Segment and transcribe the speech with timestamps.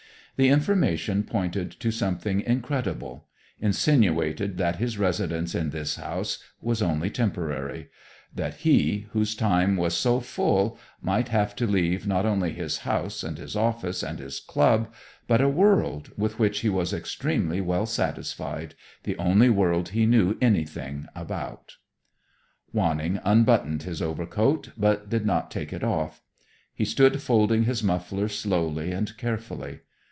[0.37, 3.27] The information pointed to something incredible;
[3.59, 7.89] insinuated that his residence in this house was only temporary;
[8.33, 13.21] that he, whose time was so full, might have to leave not only his house
[13.23, 14.91] and his office and his club,
[15.27, 18.73] but a world with which he was extremely well satisfied
[19.03, 21.75] the only world he knew anything about.
[22.73, 26.23] Wanning unbuttoned his overcoat, but did not take it off.
[26.73, 29.81] He stood folding his muffler slowly and carefully.